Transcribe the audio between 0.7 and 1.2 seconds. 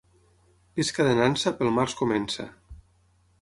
Pesca de